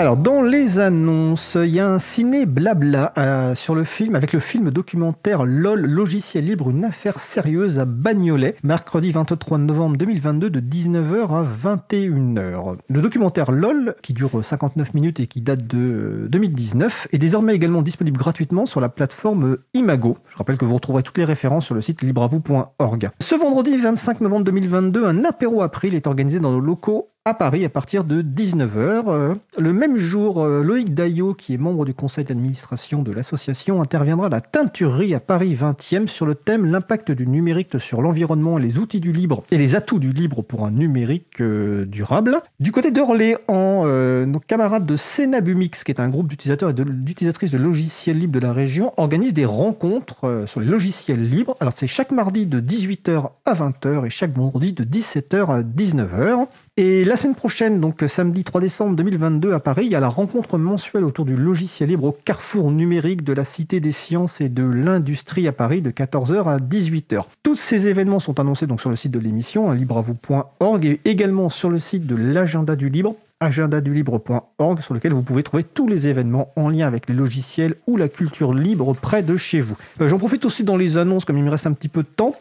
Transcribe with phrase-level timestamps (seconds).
[0.00, 4.32] Alors, dans les annonces, il y a un ciné blabla euh, sur le film, avec
[4.32, 10.50] le film documentaire LOL, logiciel libre, une affaire sérieuse à Bagnolet, mercredi 23 novembre 2022
[10.50, 12.76] de 19h à 21h.
[12.88, 17.82] Le documentaire LOL, qui dure 59 minutes et qui date de 2019, est désormais également
[17.82, 20.18] disponible gratuitement sur la plateforme Imago.
[20.28, 23.10] Je rappelle que vous retrouverez toutes les références sur le site libravou.org.
[23.20, 27.62] Ce vendredi 25 novembre 2022, un apéro April est organisé dans nos locaux à Paris
[27.66, 29.04] à partir de 19h.
[29.08, 33.82] Euh, le même jour, euh, Loïc Daillot, qui est membre du conseil d'administration de l'association,
[33.82, 38.56] interviendra à la teinturerie à Paris 20e sur le thème L'impact du numérique sur l'environnement,
[38.56, 42.38] les outils du libre et les atouts du libre pour un numérique euh, durable.
[42.60, 43.84] Du côté d'Orléans,
[44.26, 48.44] nos camarades de Senabumix, qui est un groupe d'utilisateurs et d'utilisatrices de, logiciels libres de
[48.44, 51.56] la région, organisent des rencontres sur les logiciels libres.
[51.60, 56.46] Alors c'est chaque mardi de 18h à 20h et chaque vendredi de 17h à 19h.
[56.80, 60.06] Et la semaine prochaine, donc samedi 3 décembre 2022 à Paris, il y a la
[60.06, 64.48] rencontre mensuelle autour du logiciel libre au carrefour numérique de la Cité des Sciences et
[64.48, 67.24] de l'Industrie à Paris de 14h à 18h.
[67.42, 69.76] Tous ces événements sont annoncés sur le site de l'émission, hein,
[70.80, 75.64] et également sur le site de l'agenda du libre agendadulibre.org sur lequel vous pouvez trouver
[75.64, 79.60] tous les événements en lien avec les logiciels ou la culture libre près de chez
[79.60, 79.76] vous.
[80.00, 82.08] Euh, j'en profite aussi dans les annonces comme il me reste un petit peu de
[82.08, 82.34] temps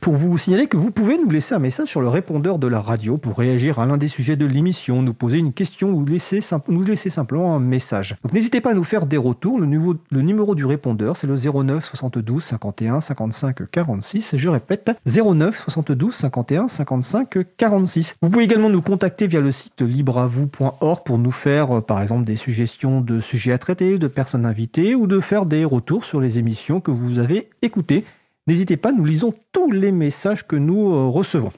[0.00, 2.80] pour vous signaler que vous pouvez nous laisser un message sur le répondeur de la
[2.80, 6.04] radio pour réagir à l'un des sujets de l'émission, nous poser une question ou
[6.68, 8.16] nous laisser simplement un message.
[8.22, 9.60] Donc n'hésitez pas à nous faire des retours.
[9.60, 14.36] Le, le numéro du répondeur, c'est le 09 72 51 55 46.
[14.36, 18.14] Je répète, 09 72 51 55 46.
[18.22, 22.24] Vous pouvez également nous contacter via le site libreavou.org pour nous faire, euh, par exemple,
[22.24, 26.20] des suggestions de sujets à traiter, de personnes invitées ou de faire des retours sur
[26.20, 28.04] les émissions que vous avez écoutées.
[28.50, 31.52] N'hésitez pas, nous lisons tous les messages que nous euh, recevons.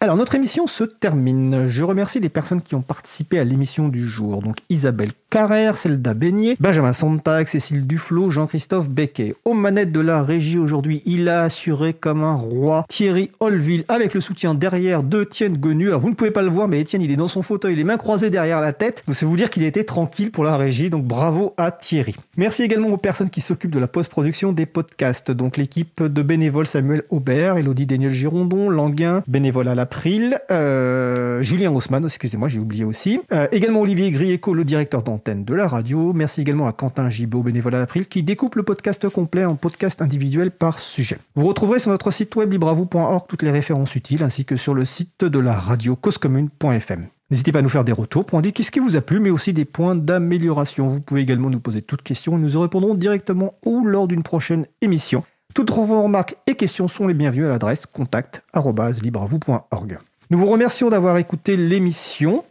[0.00, 1.68] Alors, notre émission se termine.
[1.68, 4.40] Je remercie les personnes qui ont participé à l'émission du jour.
[4.40, 9.34] Donc, Isabelle Carrère, Zelda Beignet, Benjamin Sontag, Cécile Duflo, Jean-Christophe Becquet.
[9.44, 14.14] Aux manettes de la régie aujourd'hui, il a assuré comme un roi Thierry Holville avec
[14.14, 15.88] le soutien derrière de Étienne Gonu.
[15.88, 17.84] Alors, vous ne pouvez pas le voir, mais Étienne, il est dans son fauteuil, les
[17.84, 19.02] mains croisées derrière la tête.
[19.06, 20.88] Donc, c'est vous dire qu'il était tranquille pour la régie.
[20.88, 22.16] Donc, bravo à Thierry.
[22.36, 25.30] Merci également aux personnes qui s'occupent de la post-production des podcasts.
[25.30, 31.40] Donc, l'équipe de bénévoles Samuel Aubert, Elodie Daniel Girondon, Languin, bénévole à la April, euh,
[31.40, 33.20] Julien Haussmann, excusez-moi, j'ai oublié aussi.
[33.32, 36.12] Euh, également Olivier Grieco, le directeur de la radio.
[36.12, 40.00] Merci également à Quentin Gibaud, bénévole à l'April, qui découpe le podcast complet en podcast
[40.00, 41.18] individuel par sujet.
[41.34, 44.84] Vous retrouverez sur notre site web libravou.org toutes les références utiles, ainsi que sur le
[44.84, 47.08] site de la radio causecommune.fm.
[47.30, 49.30] N'hésitez pas à nous faire des retours pour indiquer ce qui vous a plu, mais
[49.30, 50.86] aussi des points d'amélioration.
[50.86, 54.22] Vous pouvez également nous poser toutes questions et nous y répondrons directement ou lors d'une
[54.22, 55.22] prochaine émission.
[55.54, 59.98] Toutes vos remarques et questions sont les bienvenues à l'adresse contact.libravou.org.
[60.30, 62.44] Nous vous remercions d'avoir écouté l'émission.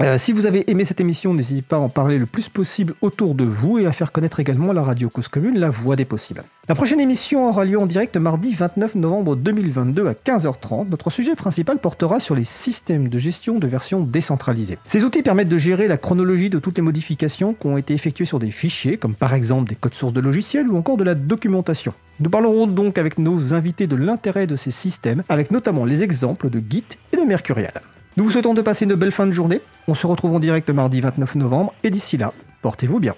[0.00, 2.94] Euh, si vous avez aimé cette émission, n'hésitez pas à en parler le plus possible
[3.00, 6.04] autour de vous et à faire connaître également la radio Cause Commune, la voix des
[6.04, 6.42] possibles.
[6.68, 10.88] La prochaine émission aura lieu en direct mardi 29 novembre 2022 à 15h30.
[10.88, 14.78] Notre sujet principal portera sur les systèmes de gestion de version décentralisée.
[14.84, 18.24] Ces outils permettent de gérer la chronologie de toutes les modifications qui ont été effectuées
[18.24, 21.14] sur des fichiers, comme par exemple des codes sources de logiciels ou encore de la
[21.14, 21.94] documentation.
[22.18, 26.50] Nous parlerons donc avec nos invités de l'intérêt de ces systèmes, avec notamment les exemples
[26.50, 27.80] de Git et de Mercurial.
[28.16, 29.60] Nous vous souhaitons de passer une belle fin de journée.
[29.88, 32.32] On se retrouve en direct mardi 29 novembre et d'ici là,
[32.62, 33.16] portez-vous bien.